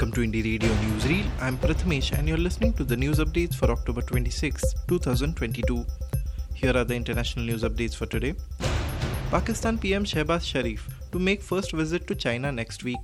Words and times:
Welcome 0.00 0.14
to 0.14 0.26
Indie 0.26 0.42
Radio 0.42 0.70
Newsreel. 0.82 1.26
I'm 1.42 1.58
Prathamesh 1.58 2.12
and 2.18 2.26
you're 2.26 2.38
listening 2.38 2.72
to 2.78 2.84
the 2.84 2.96
news 2.96 3.18
updates 3.18 3.54
for 3.54 3.70
October 3.70 4.00
26, 4.00 4.62
2022. 4.88 5.84
Here 6.54 6.74
are 6.74 6.84
the 6.84 6.94
international 6.94 7.44
news 7.44 7.64
updates 7.64 7.94
for 7.94 8.06
today. 8.06 8.34
Pakistan 9.30 9.76
PM 9.76 10.06
Shehbaz 10.06 10.42
Sharif 10.42 10.88
to 11.12 11.18
make 11.18 11.42
first 11.42 11.72
visit 11.72 12.06
to 12.06 12.14
China 12.14 12.50
next 12.50 12.82
week. 12.82 12.96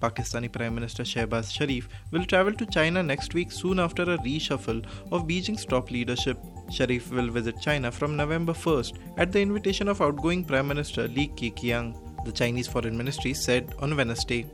Pakistani 0.00 0.50
Prime 0.50 0.74
Minister 0.74 1.02
Shehbaz 1.02 1.52
Sharif 1.52 1.90
will 2.10 2.24
travel 2.24 2.54
to 2.54 2.64
China 2.64 3.02
next 3.02 3.34
week 3.34 3.52
soon 3.52 3.78
after 3.78 4.04
a 4.04 4.16
reshuffle 4.16 4.82
of 5.12 5.24
Beijing's 5.24 5.66
top 5.66 5.90
leadership. 5.90 6.38
Sharif 6.70 7.10
will 7.10 7.28
visit 7.28 7.60
China 7.60 7.92
from 7.92 8.16
November 8.16 8.54
1st 8.54 8.96
at 9.18 9.30
the 9.30 9.42
invitation 9.42 9.88
of 9.88 10.00
outgoing 10.00 10.42
Prime 10.42 10.68
Minister 10.68 11.06
Li 11.06 11.28
Keqiang, 11.36 11.94
the 12.24 12.32
Chinese 12.32 12.66
Foreign 12.66 12.96
Ministry 12.96 13.34
said 13.34 13.74
on 13.80 13.94
Wednesday. 13.94 14.46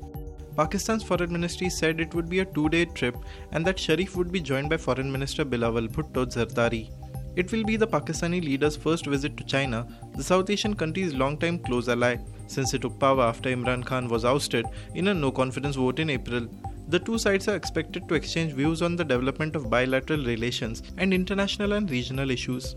Pakistan's 0.56 1.02
foreign 1.02 1.32
ministry 1.32 1.70
said 1.70 2.00
it 2.00 2.14
would 2.14 2.28
be 2.28 2.40
a 2.40 2.44
two 2.44 2.68
day 2.68 2.84
trip 2.84 3.16
and 3.52 3.64
that 3.64 3.78
Sharif 3.78 4.16
would 4.16 4.32
be 4.32 4.40
joined 4.40 4.70
by 4.70 4.76
Foreign 4.76 5.10
Minister 5.10 5.44
Bilawal 5.44 5.88
Bhutto 5.88 6.26
Zardari. 6.26 6.90
It 7.36 7.52
will 7.52 7.64
be 7.64 7.76
the 7.76 7.86
Pakistani 7.86 8.42
leader's 8.42 8.76
first 8.76 9.06
visit 9.06 9.36
to 9.36 9.44
China, 9.44 9.86
the 10.16 10.22
South 10.22 10.50
Asian 10.50 10.74
country's 10.74 11.14
longtime 11.14 11.60
close 11.60 11.88
ally, 11.88 12.16
since 12.48 12.74
it 12.74 12.82
took 12.82 12.98
power 12.98 13.22
after 13.22 13.50
Imran 13.50 13.86
Khan 13.86 14.08
was 14.08 14.24
ousted 14.24 14.66
in 14.94 15.08
a 15.08 15.14
no 15.14 15.30
confidence 15.30 15.76
vote 15.76 16.00
in 16.00 16.10
April. 16.10 16.48
The 16.88 16.98
two 16.98 17.18
sides 17.18 17.46
are 17.46 17.54
expected 17.54 18.08
to 18.08 18.14
exchange 18.14 18.52
views 18.52 18.82
on 18.82 18.96
the 18.96 19.04
development 19.04 19.54
of 19.54 19.70
bilateral 19.70 20.24
relations 20.24 20.82
and 20.98 21.14
international 21.14 21.74
and 21.74 21.88
regional 21.88 22.30
issues. 22.30 22.74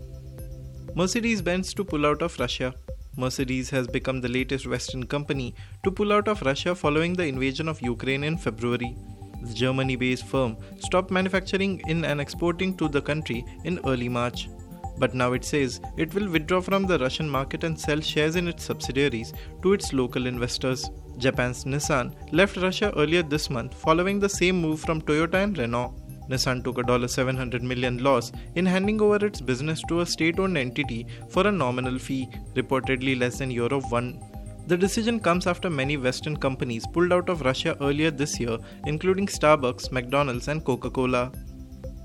Mercedes 0.94 1.42
Benz 1.42 1.74
to 1.74 1.84
pull 1.84 2.06
out 2.06 2.22
of 2.22 2.38
Russia. 2.38 2.72
Mercedes 3.16 3.70
has 3.70 3.86
become 3.86 4.20
the 4.20 4.28
latest 4.28 4.66
Western 4.66 5.06
company 5.06 5.54
to 5.84 5.90
pull 5.90 6.12
out 6.12 6.28
of 6.28 6.42
Russia 6.42 6.74
following 6.74 7.14
the 7.14 7.26
invasion 7.26 7.68
of 7.68 7.80
Ukraine 7.80 8.24
in 8.24 8.36
February. 8.36 8.96
The 9.42 9.54
Germany 9.54 9.96
based 9.96 10.26
firm 10.26 10.56
stopped 10.80 11.10
manufacturing 11.10 11.80
in 11.86 12.04
and 12.04 12.20
exporting 12.20 12.76
to 12.78 12.88
the 12.88 13.02
country 13.02 13.44
in 13.64 13.80
early 13.86 14.08
March. 14.08 14.48
But 14.96 15.14
now 15.14 15.32
it 15.32 15.44
says 15.44 15.80
it 15.96 16.14
will 16.14 16.28
withdraw 16.28 16.60
from 16.60 16.86
the 16.86 16.98
Russian 16.98 17.28
market 17.28 17.64
and 17.64 17.78
sell 17.78 18.00
shares 18.00 18.36
in 18.36 18.48
its 18.48 18.64
subsidiaries 18.64 19.32
to 19.62 19.72
its 19.72 19.92
local 19.92 20.26
investors. 20.26 20.90
Japan's 21.18 21.64
Nissan 21.64 22.14
left 22.32 22.56
Russia 22.56 22.92
earlier 22.96 23.22
this 23.22 23.50
month 23.50 23.74
following 23.74 24.18
the 24.18 24.28
same 24.28 24.60
move 24.60 24.80
from 24.80 25.02
Toyota 25.02 25.42
and 25.42 25.58
Renault. 25.58 25.94
Nissan 26.28 26.64
took 26.64 26.78
a 26.78 26.82
$700 26.82 27.62
million 27.62 27.98
loss 27.98 28.32
in 28.54 28.66
handing 28.66 29.00
over 29.00 29.24
its 29.24 29.40
business 29.40 29.82
to 29.88 30.00
a 30.00 30.06
state 30.06 30.38
owned 30.38 30.56
entity 30.56 31.06
for 31.28 31.46
a 31.46 31.52
nominal 31.52 31.98
fee, 31.98 32.28
reportedly 32.54 33.18
less 33.18 33.38
than 33.38 33.50
Euro 33.50 33.80
1. 33.80 34.20
The 34.66 34.76
decision 34.78 35.20
comes 35.20 35.46
after 35.46 35.68
many 35.68 35.98
Western 35.98 36.38
companies 36.38 36.86
pulled 36.86 37.12
out 37.12 37.28
of 37.28 37.42
Russia 37.42 37.76
earlier 37.82 38.10
this 38.10 38.40
year, 38.40 38.56
including 38.86 39.26
Starbucks, 39.26 39.92
McDonald's, 39.92 40.48
and 40.48 40.64
Coca 40.64 40.88
Cola. 40.88 41.30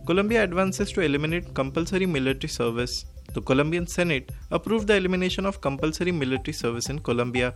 Colombia 0.06 0.44
advances 0.44 0.92
to 0.92 1.02
eliminate 1.02 1.54
compulsory 1.54 2.06
military 2.06 2.50
service. 2.50 3.06
The 3.34 3.42
Colombian 3.42 3.88
Senate 3.88 4.32
approved 4.52 4.88
the 4.88 4.96
elimination 4.96 5.46
of 5.46 5.62
compulsory 5.62 6.12
military 6.12 6.52
service 6.52 6.90
in 6.90 7.00
Colombia. 7.00 7.54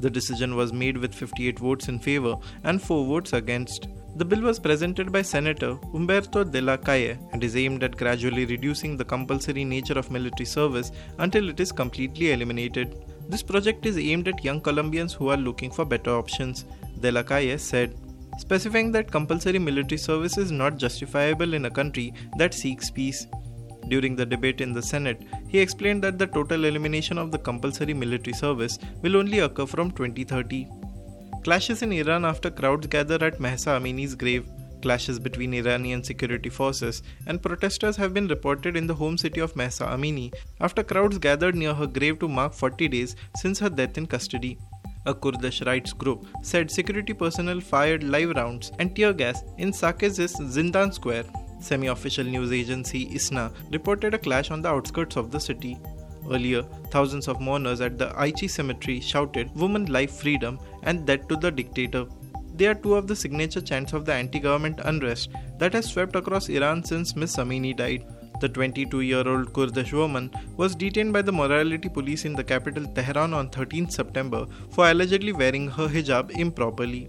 The 0.00 0.08
decision 0.08 0.56
was 0.56 0.72
made 0.72 0.96
with 0.96 1.14
58 1.14 1.58
votes 1.58 1.88
in 1.88 1.98
favor 1.98 2.36
and 2.64 2.80
4 2.80 3.04
votes 3.06 3.32
against. 3.32 3.88
The 4.18 4.24
bill 4.24 4.40
was 4.40 4.58
presented 4.58 5.12
by 5.12 5.20
Senator 5.20 5.74
Humberto 5.92 6.42
de 6.50 6.62
la 6.62 6.78
Calle 6.78 7.18
and 7.32 7.44
is 7.44 7.54
aimed 7.54 7.82
at 7.82 7.98
gradually 7.98 8.46
reducing 8.46 8.96
the 8.96 9.04
compulsory 9.04 9.62
nature 9.62 9.98
of 9.98 10.10
military 10.10 10.46
service 10.46 10.90
until 11.18 11.50
it 11.50 11.60
is 11.60 11.70
completely 11.70 12.32
eliminated. 12.32 12.96
This 13.28 13.42
project 13.42 13.84
is 13.84 13.98
aimed 13.98 14.28
at 14.28 14.42
young 14.42 14.62
Colombians 14.62 15.12
who 15.12 15.28
are 15.28 15.36
looking 15.36 15.70
for 15.70 15.84
better 15.84 16.12
options, 16.16 16.64
de 16.98 17.12
la 17.12 17.24
Calle 17.24 17.58
said, 17.58 17.94
specifying 18.38 18.90
that 18.92 19.12
compulsory 19.12 19.58
military 19.58 19.98
service 19.98 20.38
is 20.38 20.50
not 20.50 20.78
justifiable 20.78 21.52
in 21.52 21.66
a 21.66 21.70
country 21.70 22.14
that 22.38 22.54
seeks 22.54 22.90
peace. 22.90 23.26
During 23.88 24.16
the 24.16 24.24
debate 24.24 24.62
in 24.62 24.72
the 24.72 24.82
Senate, 24.82 25.20
he 25.46 25.58
explained 25.58 26.02
that 26.04 26.18
the 26.18 26.26
total 26.26 26.64
elimination 26.64 27.18
of 27.18 27.30
the 27.32 27.38
compulsory 27.38 27.92
military 27.92 28.32
service 28.34 28.78
will 29.02 29.18
only 29.18 29.40
occur 29.40 29.66
from 29.66 29.90
2030. 29.90 30.66
Clashes 31.46 31.80
in 31.82 31.92
Iran 31.92 32.24
after 32.24 32.50
crowds 32.50 32.88
gather 32.88 33.24
at 33.24 33.38
Mahsa 33.38 33.70
Amini's 33.70 34.16
grave. 34.16 34.48
Clashes 34.82 35.20
between 35.20 35.54
Iranian 35.54 36.02
security 36.02 36.48
forces 36.48 37.04
and 37.28 37.40
protesters 37.40 37.94
have 37.94 38.12
been 38.12 38.26
reported 38.26 38.76
in 38.76 38.88
the 38.88 38.94
home 38.94 39.16
city 39.16 39.38
of 39.38 39.54
Mahsa 39.54 39.84
Amini 39.84 40.34
after 40.60 40.82
crowds 40.82 41.18
gathered 41.18 41.54
near 41.54 41.72
her 41.72 41.86
grave 41.86 42.18
to 42.18 42.26
mark 42.26 42.52
40 42.52 42.88
days 42.88 43.14
since 43.36 43.60
her 43.60 43.68
death 43.68 43.96
in 43.96 44.06
custody. 44.06 44.58
A 45.04 45.14
Kurdish 45.14 45.62
rights 45.62 45.92
group 45.92 46.26
said 46.42 46.68
security 46.68 47.12
personnel 47.12 47.60
fired 47.60 48.02
live 48.02 48.30
rounds 48.30 48.72
and 48.80 48.96
tear 48.96 49.12
gas 49.12 49.44
in 49.56 49.70
Saqqez's 49.70 50.34
Zindan 50.56 50.92
Square. 50.92 51.26
Semi 51.60 51.86
official 51.86 52.24
news 52.24 52.50
agency 52.50 53.04
ISNA 53.14 53.52
reported 53.70 54.14
a 54.14 54.18
clash 54.18 54.50
on 54.50 54.62
the 54.62 54.68
outskirts 54.68 55.14
of 55.14 55.30
the 55.30 55.38
city. 55.38 55.78
Earlier, 56.30 56.62
thousands 56.90 57.28
of 57.28 57.40
mourners 57.40 57.80
at 57.80 57.98
the 57.98 58.08
Aichi 58.08 58.48
cemetery 58.48 59.00
shouted, 59.00 59.54
Woman 59.54 59.86
life 59.86 60.12
freedom 60.12 60.58
and 60.82 61.06
that 61.06 61.28
to 61.28 61.36
the 61.36 61.50
dictator. 61.50 62.06
They 62.54 62.66
are 62.66 62.74
two 62.74 62.94
of 62.94 63.06
the 63.06 63.14
signature 63.14 63.60
chants 63.60 63.92
of 63.92 64.06
the 64.06 64.14
anti 64.14 64.38
government 64.38 64.80
unrest 64.84 65.30
that 65.58 65.74
has 65.74 65.86
swept 65.86 66.16
across 66.16 66.48
Iran 66.48 66.82
since 66.82 67.14
Miss 67.14 67.36
Amini 67.36 67.76
died. 67.76 68.06
The 68.40 68.48
22 68.48 69.00
year 69.00 69.26
old 69.26 69.52
Kurdish 69.52 69.92
woman 69.92 70.30
was 70.56 70.74
detained 70.74 71.12
by 71.12 71.22
the 71.22 71.32
morality 71.32 71.88
police 71.88 72.24
in 72.24 72.34
the 72.34 72.44
capital 72.44 72.86
Tehran 72.94 73.32
on 73.32 73.48
13 73.50 73.88
September 73.88 74.46
for 74.70 74.90
allegedly 74.90 75.32
wearing 75.32 75.68
her 75.68 75.88
hijab 75.88 76.30
improperly. 76.38 77.08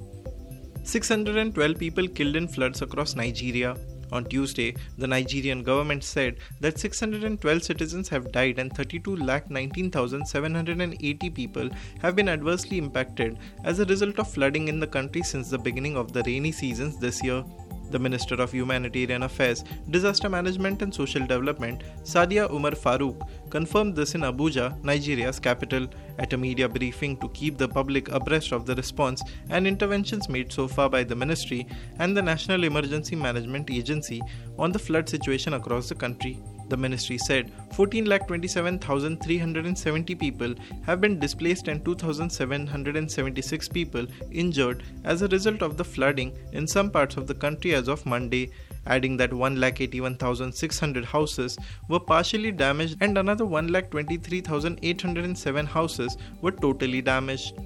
612 0.84 1.78
people 1.78 2.08
killed 2.08 2.38
in 2.38 2.48
floods 2.48 2.82
across 2.82 3.16
Nigeria. 3.16 3.76
On 4.12 4.24
Tuesday, 4.24 4.76
the 4.98 5.08
Nigerian 5.08 5.64
government 5.64 6.04
said 6.04 6.38
that 6.62 6.80
612 6.80 7.64
citizens 7.64 8.10
have 8.10 8.32
died 8.32 8.60
and 8.60 8.72
32,19,780 8.74 11.34
people 11.34 11.70
have 12.02 12.16
been 12.16 12.30
adversely 12.30 12.78
impacted 12.78 13.40
as 13.64 13.80
a 13.80 13.86
result 13.86 14.20
of 14.20 14.32
flooding 14.32 14.68
in 14.68 14.80
the 14.80 14.86
country 14.88 15.24
since 15.24 15.50
the 15.50 15.58
beginning 15.58 15.98
of 15.98 16.14
the 16.14 16.22
rainy 16.24 16.52
seasons 16.52 17.00
this 17.00 17.24
year. 17.24 17.44
The 17.90 18.00
Minister 18.00 18.36
of 18.36 18.52
Humanitarian 18.52 19.24
Affairs, 19.24 19.64
Disaster 19.90 20.30
Management 20.30 20.82
and 20.82 20.94
Social 20.94 21.22
Development, 21.26 21.84
Sadiya 22.04 22.52
Umar 22.52 22.72
Farouq, 22.72 23.28
confirmed 23.50 23.96
this 23.96 24.16
in 24.16 24.22
Abuja, 24.22 24.82
Nigeria's 24.84 25.40
capital, 25.40 25.88
at 26.20 26.34
a 26.34 26.38
media 26.38 26.68
briefing 26.68 27.18
to 27.18 27.30
keep 27.30 27.58
the 27.58 27.68
public 27.68 28.10
abreast 28.10 28.52
of 28.52 28.66
the 28.66 28.76
response 28.76 29.22
and 29.50 29.66
interventions 29.66 30.28
made 30.28 30.52
so 30.52 30.68
far 30.68 30.90
by 30.90 31.04
the 31.04 31.16
ministry 31.16 31.68
and 32.00 32.16
the 32.16 32.22
National 32.22 32.64
Emergency 32.64 33.16
Management 33.16 33.72
Agency 33.72 34.22
on 34.58 34.72
the 34.72 34.80
flood 34.80 35.08
situation 35.08 35.54
across 35.54 35.90
the 35.90 35.96
country. 35.96 36.40
The 36.70 36.78
ministry 36.78 37.18
said 37.18 37.52
14,27,370 37.74 40.20
people 40.20 40.54
have 40.86 41.00
been 41.00 41.18
displaced 41.20 41.70
and 41.70 41.86
2,776 41.86 43.70
people 43.70 44.06
injured 44.32 44.84
as 45.06 45.22
a 45.22 45.30
result 45.30 45.62
of 45.62 45.78
the 45.78 45.86
flooding 45.86 46.38
in 46.52 46.68
some 46.68 46.92
parts 46.92 47.16
of 47.16 47.28
the 47.28 47.36
country 47.36 47.74
as 47.74 47.88
of 47.88 48.06
Monday, 48.06 48.52
adding 48.86 49.16
that 49.18 49.32
1,81,600 49.32 51.06
houses 51.06 51.58
were 51.88 52.00
partially 52.00 52.52
damaged 52.52 52.98
and 53.02 53.18
another 53.18 53.46
1,23,807 53.46 55.68
houses 55.68 56.18
were 56.42 56.52
totally 56.52 57.02
damaged. 57.02 57.58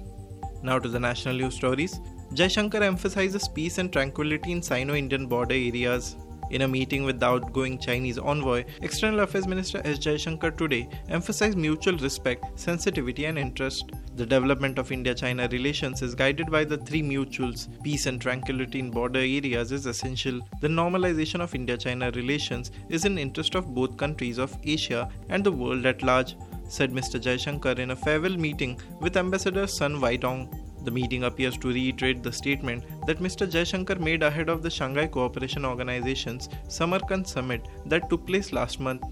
Now 0.62 0.78
to 0.78 0.88
the 0.88 1.00
national 1.00 1.34
news 1.34 1.56
stories. 1.56 1.98
Jaishankar 2.34 2.82
emphasizes 2.82 3.48
peace 3.48 3.78
and 3.78 3.92
tranquility 3.92 4.52
in 4.52 4.62
Sino 4.62 4.94
Indian 4.94 5.26
border 5.26 5.54
areas. 5.54 6.16
In 6.52 6.60
a 6.60 6.68
meeting 6.68 7.04
with 7.04 7.18
the 7.18 7.24
outgoing 7.24 7.78
Chinese 7.78 8.18
envoy, 8.18 8.64
External 8.82 9.20
Affairs 9.20 9.48
Minister 9.48 9.80
S. 9.86 9.98
Jaishankar 9.98 10.54
today 10.54 10.86
emphasized 11.08 11.56
mutual 11.56 11.96
respect, 11.96 12.60
sensitivity, 12.60 13.24
and 13.24 13.38
interest. 13.38 13.90
The 14.16 14.26
development 14.26 14.78
of 14.78 14.92
India 14.92 15.14
China 15.14 15.48
relations 15.50 16.02
is 16.02 16.14
guided 16.14 16.50
by 16.50 16.64
the 16.64 16.76
three 16.76 17.02
mutuals. 17.02 17.68
Peace 17.82 18.04
and 18.04 18.20
tranquility 18.20 18.80
in 18.80 18.90
border 18.90 19.20
areas 19.20 19.72
is 19.72 19.86
essential. 19.86 20.46
The 20.60 20.68
normalization 20.68 21.40
of 21.40 21.54
India 21.54 21.78
China 21.78 22.10
relations 22.10 22.70
is 22.90 23.06
in 23.06 23.16
interest 23.16 23.54
of 23.54 23.74
both 23.74 23.96
countries 23.96 24.36
of 24.36 24.54
Asia 24.62 25.08
and 25.30 25.42
the 25.42 25.52
world 25.52 25.86
at 25.86 26.02
large, 26.02 26.36
said 26.68 26.92
Mr. 26.92 27.18
Jaishankar 27.18 27.78
in 27.78 27.92
a 27.92 27.96
farewell 27.96 28.36
meeting 28.36 28.78
with 29.00 29.16
Ambassador 29.16 29.66
Sun 29.66 30.02
Weidong. 30.02 30.61
The 30.84 30.90
meeting 30.90 31.24
appears 31.24 31.56
to 31.58 31.68
reiterate 31.68 32.22
the 32.22 32.32
statement 32.32 32.84
that 33.06 33.20
Mr. 33.20 33.46
Jaishankar 33.46 34.00
made 34.00 34.22
ahead 34.22 34.48
of 34.48 34.62
the 34.62 34.70
Shanghai 34.70 35.06
Cooperation 35.06 35.64
Organization's 35.64 36.48
Samarkand 36.68 37.26
summit 37.26 37.68
that 37.86 38.10
took 38.10 38.26
place 38.26 38.52
last 38.52 38.80
month. 38.80 39.02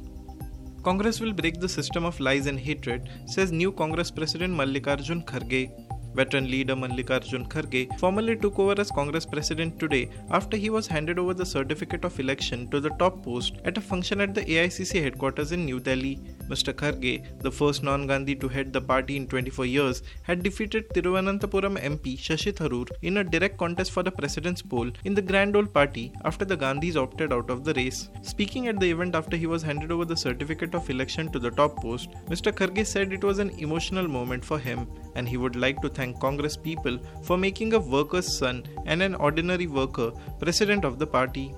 Congress 0.82 1.20
will 1.20 1.32
break 1.32 1.61
the 1.61 1.69
system 1.69 2.05
of 2.05 2.19
lies 2.19 2.46
and 2.46 2.58
hatred, 2.58 3.08
says 3.26 3.52
new 3.52 3.70
Congress 3.70 4.11
President 4.11 4.55
Mallikarjun 4.55 5.25
Kharge. 5.25 5.70
Veteran 6.14 6.50
leader 6.50 6.75
Mallikarjun 6.75 7.46
Kharge 7.49 7.96
formally 8.00 8.34
took 8.34 8.58
over 8.58 8.75
as 8.81 8.90
Congress 8.90 9.25
president 9.25 9.78
today 9.78 10.11
after 10.31 10.56
he 10.56 10.69
was 10.69 10.88
handed 10.88 11.20
over 11.20 11.34
the 11.34 11.46
certificate 11.46 12.05
of 12.05 12.19
election 12.19 12.69
to 12.70 12.81
the 12.81 12.90
top 13.02 13.23
post 13.23 13.58
at 13.64 13.78
a 13.78 13.81
function 13.81 14.20
at 14.20 14.34
the 14.34 14.44
AICC 14.44 15.02
headquarters 15.02 15.52
in 15.52 15.64
New 15.64 15.78
Delhi. 15.78 16.19
Mr. 16.50 16.73
Kharge, 16.73 17.25
the 17.41 17.50
first 17.50 17.82
non-Gandhi 17.85 18.35
to 18.35 18.49
head 18.49 18.73
the 18.73 18.81
party 18.81 19.17
in 19.17 19.26
24 19.26 19.67
years, 19.67 20.02
had 20.23 20.43
defeated 20.43 20.88
Thiruvananthapuram 20.91 21.79
MP 21.81 22.19
Shashi 22.19 22.52
Tharoor 22.52 22.91
in 23.02 23.19
a 23.19 23.25
direct 23.25 23.56
contest 23.56 23.93
for 23.93 24.02
the 24.02 24.11
president's 24.11 24.61
poll 24.61 24.91
in 25.05 25.14
the 25.14 25.23
Grand 25.23 25.55
Old 25.55 25.73
Party 25.73 26.12
after 26.25 26.44
the 26.44 26.56
Gandhis 26.56 26.97
opted 26.97 27.32
out 27.32 27.50
of 27.50 27.62
the 27.64 27.75
race. 27.75 28.08
Speaking 28.23 28.67
at 28.67 28.81
the 28.81 28.91
event 28.91 29.14
after 29.14 29.37
he 29.37 29.47
was 29.47 29.62
handed 29.62 29.93
over 29.93 30.05
the 30.05 30.17
certificate 30.17 30.75
of 30.75 30.91
election 30.91 31.31
to 31.32 31.38
the 31.38 31.50
top 31.50 31.76
post, 31.76 32.11
Mr. 32.29 32.52
Kharge 32.52 32.85
said 32.85 33.12
it 33.12 33.23
was 33.23 33.38
an 33.38 33.50
emotional 33.50 34.08
moment 34.08 34.44
for 34.44 34.58
him 34.58 34.88
and 35.14 35.29
he 35.29 35.37
would 35.37 35.55
like 35.55 35.81
to 35.82 35.88
thank 35.88 36.19
Congress 36.20 36.56
people 36.56 36.99
for 37.23 37.38
making 37.38 37.75
a 37.75 37.79
worker's 37.79 38.37
son 38.38 38.64
and 38.87 39.02
an 39.02 39.14
ordinary 39.14 39.67
worker 39.67 40.11
president 40.41 40.85
of 40.85 40.99
the 40.99 41.06
party. 41.06 41.55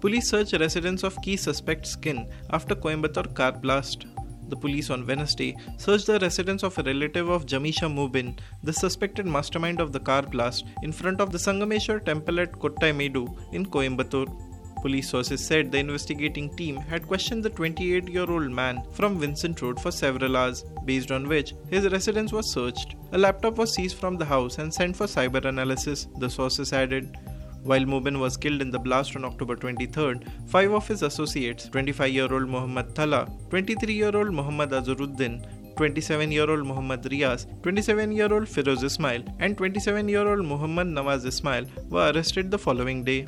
Police 0.00 0.30
search 0.30 0.54
residence 0.54 1.02
of 1.02 1.20
key 1.20 1.36
suspect's 1.36 1.90
skin 1.90 2.26
after 2.48 2.74
Coimbatore 2.74 3.34
car 3.34 3.52
blast. 3.52 4.06
The 4.48 4.56
police 4.56 4.88
on 4.88 5.06
Wednesday 5.06 5.54
searched 5.76 6.06
the 6.06 6.18
residence 6.18 6.62
of 6.62 6.78
a 6.78 6.82
relative 6.82 7.28
of 7.28 7.44
Jamisha 7.44 7.88
Mubin, 7.94 8.38
the 8.62 8.72
suspected 8.72 9.26
mastermind 9.26 9.78
of 9.78 9.92
the 9.92 10.00
car 10.00 10.22
blast, 10.22 10.64
in 10.82 10.90
front 10.90 11.20
of 11.20 11.32
the 11.32 11.38
Sangameshwar 11.38 12.02
temple 12.02 12.40
at 12.40 12.52
Kottaimedu 12.52 13.24
in 13.52 13.66
Coimbatore. 13.66 14.34
Police 14.80 15.10
sources 15.10 15.44
said 15.44 15.70
the 15.70 15.76
investigating 15.76 16.48
team 16.56 16.76
had 16.76 17.06
questioned 17.06 17.44
the 17.44 17.50
28 17.50 18.08
year 18.08 18.30
old 18.30 18.50
man 18.50 18.82
from 18.92 19.20
Vincent 19.20 19.60
Road 19.60 19.78
for 19.78 19.90
several 19.90 20.34
hours, 20.34 20.64
based 20.86 21.10
on 21.10 21.28
which 21.28 21.52
his 21.68 21.86
residence 21.92 22.32
was 22.32 22.50
searched. 22.50 22.96
A 23.12 23.18
laptop 23.18 23.58
was 23.58 23.74
seized 23.74 23.98
from 23.98 24.16
the 24.16 24.24
house 24.24 24.56
and 24.56 24.72
sent 24.72 24.96
for 24.96 25.04
cyber 25.04 25.44
analysis, 25.44 26.08
the 26.16 26.30
sources 26.30 26.72
added. 26.72 27.18
While 27.62 27.82
Mubin 27.82 28.18
was 28.18 28.36
killed 28.38 28.62
in 28.62 28.70
the 28.70 28.78
blast 28.78 29.16
on 29.16 29.24
October 29.24 29.54
23rd, 29.54 30.48
five 30.48 30.72
of 30.72 30.88
his 30.88 31.02
associates 31.02 31.68
25 31.68 32.10
year 32.10 32.32
old 32.32 32.48
Muhammad 32.48 32.94
Thala, 32.94 33.28
23 33.50 33.92
year 33.92 34.16
old 34.16 34.32
Muhammad 34.32 34.70
Azharuddin, 34.70 35.44
27 35.76 36.32
year 36.32 36.50
old 36.50 36.66
Muhammad 36.66 37.02
Riaz, 37.02 37.46
27 37.62 38.12
year 38.12 38.32
old 38.32 38.44
Firoz 38.44 38.82
Ismail, 38.82 39.24
and 39.40 39.58
27 39.58 40.08
year 40.08 40.26
old 40.26 40.44
Muhammad 40.44 40.86
Nawaz 40.86 41.26
Ismail 41.26 41.66
were 41.90 42.12
arrested 42.14 42.50
the 42.50 42.58
following 42.58 43.04
day. 43.04 43.26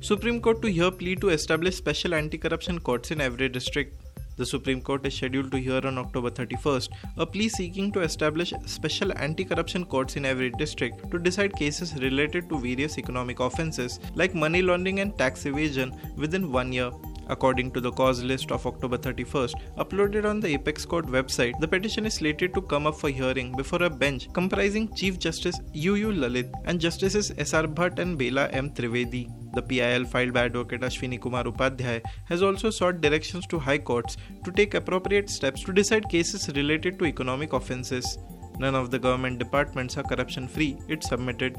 Supreme 0.00 0.40
Court 0.40 0.62
to 0.62 0.70
hear 0.70 0.90
plea 0.90 1.16
to 1.16 1.28
establish 1.30 1.76
special 1.76 2.14
anti-corruption 2.14 2.78
courts 2.78 3.10
in 3.10 3.20
every 3.20 3.48
district. 3.48 3.99
The 4.40 4.46
Supreme 4.46 4.80
Court 4.80 5.04
is 5.06 5.14
scheduled 5.14 5.50
to 5.52 5.58
hear 5.58 5.80
on 5.86 5.98
October 5.98 6.30
31st 6.30 6.88
a 7.18 7.26
plea 7.26 7.50
seeking 7.50 7.92
to 7.92 8.00
establish 8.00 8.54
special 8.64 9.12
anti 9.18 9.44
corruption 9.44 9.84
courts 9.84 10.16
in 10.16 10.24
every 10.24 10.48
district 10.62 11.10
to 11.10 11.18
decide 11.18 11.54
cases 11.54 11.94
related 11.96 12.48
to 12.48 12.58
various 12.58 12.96
economic 12.96 13.40
offences 13.40 14.00
like 14.14 14.34
money 14.34 14.62
laundering 14.62 15.00
and 15.00 15.18
tax 15.18 15.44
evasion 15.44 15.92
within 16.16 16.50
one 16.50 16.72
year. 16.72 16.90
According 17.28 17.72
to 17.72 17.82
the 17.82 17.92
cause 17.92 18.22
list 18.22 18.50
of 18.50 18.66
October 18.66 18.96
31st, 18.96 19.60
uploaded 19.76 20.24
on 20.24 20.40
the 20.40 20.54
Apex 20.54 20.86
Court 20.86 21.06
website, 21.06 21.60
the 21.60 21.68
petition 21.68 22.06
is 22.06 22.14
slated 22.14 22.54
to 22.54 22.62
come 22.62 22.86
up 22.86 22.96
for 22.96 23.10
hearing 23.10 23.54
before 23.54 23.82
a 23.82 23.90
bench 23.90 24.32
comprising 24.32 24.88
Chief 24.94 25.18
Justice 25.18 25.60
UU 25.76 26.14
Lalit 26.14 26.50
and 26.64 26.80
Justices 26.80 27.30
SR 27.36 27.68
Bhat 27.68 27.98
and 27.98 28.16
Bela 28.16 28.48
M. 28.48 28.70
Trivedi. 28.70 29.39
The 29.52 29.62
PIL 29.62 30.04
filed 30.04 30.32
by 30.32 30.44
Advocate 30.44 30.82
Ashwini 30.82 31.20
Kumar 31.20 31.44
Upadhyay 31.44 32.02
has 32.26 32.42
also 32.42 32.70
sought 32.70 33.00
directions 33.00 33.46
to 33.48 33.58
high 33.58 33.78
courts 33.78 34.16
to 34.44 34.52
take 34.52 34.74
appropriate 34.74 35.28
steps 35.28 35.64
to 35.64 35.72
decide 35.72 36.08
cases 36.08 36.48
related 36.54 36.98
to 36.98 37.06
economic 37.06 37.52
offences. 37.52 38.18
None 38.58 38.74
of 38.74 38.90
the 38.90 38.98
government 38.98 39.38
departments 39.38 39.96
are 39.96 40.04
corruption 40.04 40.46
free, 40.46 40.78
it 40.88 41.02
submitted. 41.02 41.56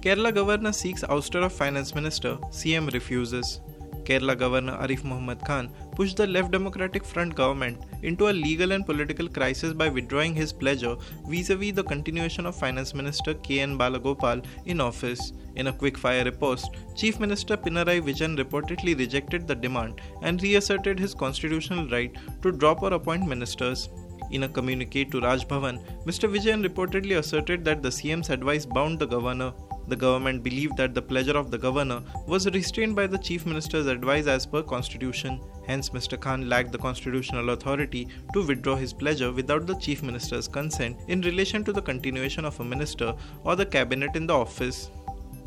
Kerala 0.00 0.32
governor 0.32 0.72
seeks 0.72 1.02
ouster 1.02 1.44
of 1.44 1.52
finance 1.52 1.94
minister, 1.94 2.36
CM 2.50 2.90
refuses. 2.92 3.60
Kerala 4.08 4.36
Governor 4.38 4.72
Arif 4.84 5.04
Muhammad 5.04 5.44
Khan 5.44 5.70
pushed 5.94 6.16
the 6.16 6.26
Left 6.26 6.50
Democratic 6.50 7.04
Front 7.04 7.34
government 7.34 7.82
into 8.02 8.28
a 8.28 8.38
legal 8.44 8.72
and 8.72 8.86
political 8.86 9.28
crisis 9.28 9.74
by 9.74 9.88
withdrawing 9.88 10.34
his 10.34 10.52
pledge 10.52 10.84
vis 11.32 11.50
a 11.50 11.56
vis 11.56 11.74
the 11.74 11.84
continuation 11.84 12.46
of 12.46 12.56
Finance 12.56 12.94
Minister 12.94 13.34
K.N. 13.34 13.76
Balagopal 13.76 14.44
in 14.64 14.80
office. 14.80 15.32
In 15.56 15.66
a 15.66 15.72
quick 15.72 15.98
fire 15.98 16.24
riposte, 16.24 16.70
Chief 16.94 17.18
Minister 17.20 17.56
Pinarayi 17.56 18.00
Vijayan 18.00 18.36
reportedly 18.38 18.96
rejected 18.96 19.46
the 19.46 19.54
demand 19.54 20.00
and 20.22 20.42
reasserted 20.42 20.98
his 20.98 21.14
constitutional 21.14 21.88
right 21.88 22.12
to 22.42 22.52
drop 22.52 22.82
or 22.82 22.94
appoint 22.94 23.26
ministers. 23.26 23.88
In 24.30 24.44
a 24.44 24.48
communique 24.48 25.10
to 25.10 25.20
Raj 25.20 25.48
Bhavan, 25.48 25.80
Mr. 26.04 26.30
Vijayan 26.32 26.64
reportedly 26.66 27.18
asserted 27.18 27.64
that 27.64 27.82
the 27.82 27.88
CM's 27.88 28.30
advice 28.30 28.66
bound 28.66 28.98
the 28.98 29.06
governor 29.06 29.52
the 29.88 29.96
government 29.96 30.42
believed 30.42 30.76
that 30.76 30.94
the 30.94 31.02
pleasure 31.02 31.36
of 31.36 31.50
the 31.50 31.58
governor 31.58 32.02
was 32.26 32.48
restrained 32.50 32.94
by 32.94 33.06
the 33.06 33.18
chief 33.18 33.46
minister's 33.46 33.86
advice 33.86 34.26
as 34.26 34.46
per 34.46 34.62
constitution. 34.62 35.40
Hence, 35.66 35.90
Mr. 35.90 36.20
Khan 36.20 36.48
lacked 36.48 36.72
the 36.72 36.78
constitutional 36.78 37.50
authority 37.50 38.08
to 38.34 38.46
withdraw 38.46 38.76
his 38.76 38.92
pleasure 38.92 39.32
without 39.32 39.66
the 39.66 39.76
chief 39.76 40.02
minister's 40.02 40.48
consent 40.48 40.98
in 41.08 41.20
relation 41.22 41.64
to 41.64 41.72
the 41.72 41.82
continuation 41.82 42.44
of 42.44 42.58
a 42.60 42.64
minister 42.64 43.14
or 43.44 43.56
the 43.56 43.66
cabinet 43.66 44.14
in 44.14 44.26
the 44.26 44.34
office. 44.34 44.90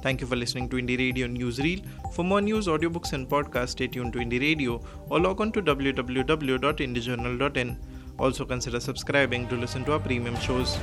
Thank 0.02 0.22
you 0.22 0.28
for 0.28 0.36
listening 0.36 0.68
to 0.70 0.78
Indie 0.78 0.98
Radio 0.98 1.28
Newsreel. 1.28 1.86
For 2.14 2.24
more 2.24 2.42
news, 2.42 2.66
audiobooks, 2.66 3.14
and 3.14 3.30
podcasts, 3.30 3.70
stay 3.70 3.88
tuned 3.88 4.14
to 4.14 4.20
Indie 4.20 4.42
Radio 4.42 4.82
or 5.10 5.20
log 5.20 5.42
on 5.42 5.52
to 5.52 5.62
www.indiejournal.in. 5.62 7.78
Also, 8.18 8.46
consider 8.46 8.80
subscribing 8.80 9.48
to 9.48 9.56
listen 9.56 9.86
to 9.86 9.94
our 9.94 10.00
premium 10.00 10.36
shows. 10.38 10.80